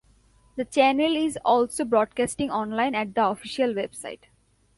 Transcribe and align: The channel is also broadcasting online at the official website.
The 0.55 0.65
channel 0.65 1.15
is 1.15 1.37
also 1.45 1.85
broadcasting 1.85 2.49
online 2.49 2.95
at 2.95 3.13
the 3.13 3.23
official 3.27 3.71
website. 3.75 4.21